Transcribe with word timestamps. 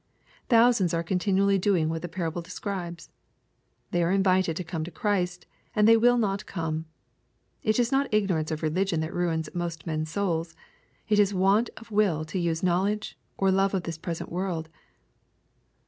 Thousands 0.49 0.95
are 0.95 1.03
continu 1.03 1.41
ally 1.41 1.57
doing 1.57 1.87
what 1.87 2.01
the 2.01 2.07
parable 2.07 2.41
describes. 2.41 3.11
They 3.91 4.01
are 4.01 4.09
invited 4.09 4.55
to 4.57 4.63
come 4.63 4.83
to 4.83 4.89
Christ, 4.89 5.45
and 5.75 5.87
they 5.87 5.95
will 5.95 6.17
not 6.17 6.47
come.— 6.47 6.85
It 7.63 7.77
is 7.77 7.91
not 7.91 8.11
ignorance 8.11 8.49
of 8.49 8.63
religion 8.63 8.99
that 9.01 9.13
ruins 9.13 9.47
most 9.53 9.85
men's 9.85 10.09
souls. 10.09 10.55
It 11.07 11.19
is 11.19 11.35
want 11.35 11.69
of 11.77 11.91
will 11.91 12.25
to 12.25 12.39
use 12.39 12.63
knowledge, 12.63 13.15
or 13.37 13.51
love 13.51 13.75
of 13.75 13.83
this 13.83 13.99
present 13.99 14.31
world. 14.31 14.69